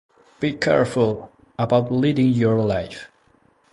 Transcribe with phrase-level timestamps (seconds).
[0.39, 3.07] Be careful about leading your life.